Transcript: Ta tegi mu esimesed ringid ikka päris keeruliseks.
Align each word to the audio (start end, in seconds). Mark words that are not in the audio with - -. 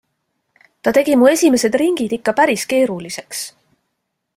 Ta 0.83 0.93
tegi 0.97 1.17
mu 1.19 1.27
esimesed 1.33 1.77
ringid 1.83 2.17
ikka 2.19 2.37
päris 2.41 2.67
keeruliseks. 2.73 3.49